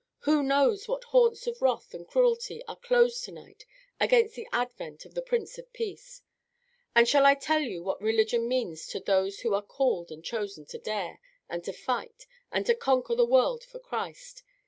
[0.21, 3.67] who knows what haunts of wrath and cruelty are closed tonight
[3.99, 6.23] against the advent of the Prince of Peace?
[6.95, 10.65] And shall I tell you what religion means to those who are called and chosen
[10.69, 14.41] to dare, and to fight, and to conquer the world for Christ?